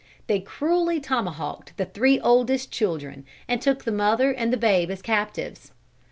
They 0.25 0.39
cruelly 0.39 0.99
tomahawked 0.99 1.77
the 1.77 1.85
three 1.85 2.19
oldest 2.21 2.71
children, 2.71 3.23
and 3.47 3.61
took 3.61 3.83
the 3.83 3.91
mother 3.91 4.31
and 4.31 4.51
the 4.51 4.57
babe 4.57 4.89
as 4.89 4.99
captives. 5.03 5.73